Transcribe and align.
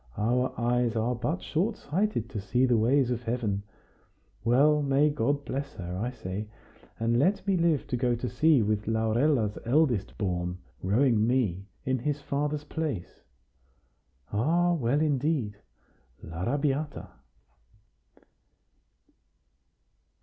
Our 0.17 0.51
eyes 0.59 0.95
are 0.95 1.13
but 1.13 1.43
short 1.43 1.77
sighted 1.77 2.27
to 2.31 2.41
see 2.41 2.65
the 2.65 2.75
ways 2.75 3.11
of 3.11 3.21
Heaven! 3.21 3.61
Well, 4.43 4.81
may 4.81 5.11
God 5.11 5.45
bless 5.45 5.75
her, 5.75 5.95
I 5.95 6.09
say, 6.09 6.47
and 6.99 7.19
let 7.19 7.45
me 7.45 7.55
live 7.55 7.85
to 7.85 7.95
go 7.97 8.15
to 8.15 8.27
sea 8.27 8.63
with 8.63 8.87
Laurella's 8.87 9.59
eldest 9.63 10.17
born, 10.17 10.57
rowing 10.81 11.27
me 11.27 11.67
in 11.85 11.99
his 11.99 12.19
father's 12.19 12.63
place! 12.63 13.21
Ah! 14.33 14.73
well, 14.73 15.01
indeed! 15.01 15.57
l'Arrabiata!" 16.23 17.07